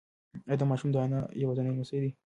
ایا 0.47 0.55
دا 0.59 0.65
ماشوم 0.71 0.89
د 0.91 0.95
انا 1.03 1.19
یوازینی 1.41 1.71
لمسی 1.73 1.97
دی؟ 2.01 2.11